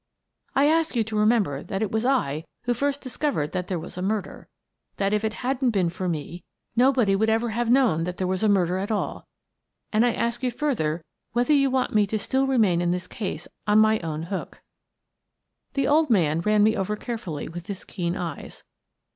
I 0.55 0.65
ask 0.65 0.95
you 0.95 1.03
to 1.03 1.15
remember 1.15 1.61
that 1.61 1.83
it 1.83 1.91
was 1.91 2.07
I 2.07 2.43
who 2.63 2.73
first 2.73 3.01
discovered 3.01 3.51
that 3.51 3.67
there 3.67 3.77
was 3.77 3.99
a 3.99 4.01
murder,— 4.01 4.47
that 4.97 5.13
if 5.13 5.23
it 5.23 5.33
hadn't 5.45 5.69
been 5.69 5.91
for 5.91 6.09
me 6.09 6.43
nobody 6.75 7.15
would 7.15 7.29
ever 7.29 7.49
I 7.49 7.49
Resign 7.51 7.73
153 7.75 7.83
have 7.83 7.97
known 7.99 8.03
that 8.05 8.17
there 8.17 8.25
was 8.25 8.41
a 8.41 8.49
murder 8.49 8.77
at 8.79 8.89
all,— 8.89 9.27
and 9.93 10.03
I 10.03 10.13
ask 10.13 10.41
you 10.41 10.49
further 10.49 11.03
whether 11.33 11.53
you 11.53 11.69
want 11.69 11.93
me 11.93 12.07
still 12.07 12.47
to 12.47 12.51
remain 12.51 12.81
in 12.81 12.89
this 12.89 13.05
case 13.05 13.47
on 13.67 13.77
my 13.77 13.99
own 13.99 14.23
hook." 14.23 14.63
The 15.75 15.87
old 15.87 16.09
man 16.09 16.41
ran 16.41 16.63
me 16.63 16.75
over 16.75 16.95
carefully 16.95 17.47
with 17.47 17.67
his 17.67 17.85
keen 17.85 18.15
eyes. 18.15 18.63